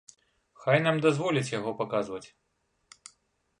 [0.63, 2.25] Хай нам дазволяць яго паказваць.